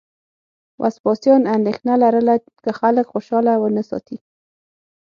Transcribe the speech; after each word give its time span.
وسپاسیان 0.81 1.43
اندېښنه 1.55 1.93
لرله 2.03 2.35
که 2.63 2.71
خلک 2.79 3.05
خوشاله 3.13 3.53
ونه 3.57 3.83
ساتي 3.89 4.17